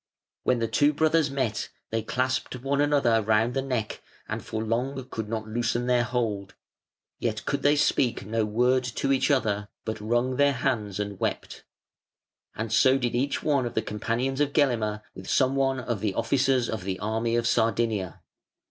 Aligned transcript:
When 0.41 0.57
the 0.57 0.67
two 0.67 0.93
brothers 0.93 1.29
met 1.29 1.69
they 1.91 2.01
clasped 2.01 2.55
one 2.55 2.81
another 2.81 3.21
round 3.21 3.53
the 3.53 3.61
neck 3.61 4.01
and 4.27 4.43
for 4.43 4.63
long 4.63 5.07
could 5.11 5.29
not 5.29 5.47
loosen 5.47 5.85
their 5.85 6.03
hold, 6.03 6.55
yet 7.19 7.45
could 7.45 7.61
they 7.61 7.75
speak 7.75 8.25
no 8.25 8.43
word 8.43 8.83
to 8.85 9.11
each 9.13 9.29
other, 9.29 9.67
but 9.85 10.01
wrung 10.01 10.37
their 10.37 10.53
hands 10.53 10.99
and 10.99 11.19
wept; 11.19 11.65
and 12.55 12.73
so 12.73 12.97
did 12.97 13.13
each 13.13 13.43
one 13.43 13.67
of 13.67 13.75
the 13.75 13.83
companions 13.83 14.41
of 14.41 14.53
Gelimer 14.53 15.03
with 15.13 15.29
some 15.29 15.55
one 15.55 15.79
of 15.79 15.99
the 15.99 16.15
officers 16.15 16.67
of 16.67 16.83
the 16.83 16.97
army 16.97 17.35
of 17.35 17.45
Sardinia. 17.45 18.23